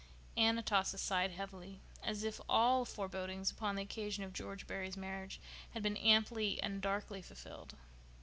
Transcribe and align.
Aunt 0.35 0.57
Atossa 0.57 0.97
sighed 0.97 1.29
heavily, 1.29 1.79
as 2.03 2.23
if 2.23 2.41
all 2.49 2.85
forebodings 2.85 3.51
upon 3.51 3.75
the 3.75 3.83
occasion 3.83 4.23
of 4.23 4.33
George 4.33 4.65
Barry's 4.65 4.97
marriage 4.97 5.39
had 5.75 5.83
been 5.83 5.97
amply 5.97 6.59
and 6.63 6.81
darkly 6.81 7.21
fulfilled. 7.21 7.75